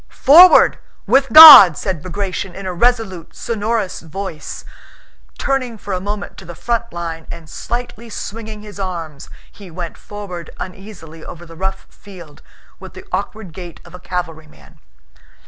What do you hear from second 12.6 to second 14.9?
with the awkward gait of a cavalryman.